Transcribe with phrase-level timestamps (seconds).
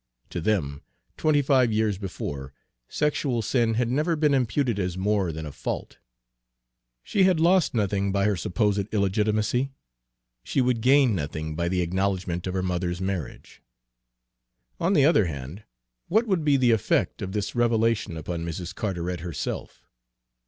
[0.31, 0.81] To them,
[1.15, 2.53] twenty five years before,
[2.89, 5.99] sexual sin had never been imputed as more than a fault.
[7.03, 9.69] She had lost nothing by her supposed illegitimacy;
[10.43, 13.61] she would gain nothing by the acknowledgment of her mother's marriage.
[14.79, 15.65] On the other hand,
[16.07, 18.73] what would be the effect of this revelation upon Mrs.
[18.73, 19.85] Carteret herself?